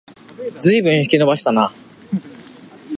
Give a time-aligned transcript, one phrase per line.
[0.59, 1.71] ずいぶん引き延ばしたな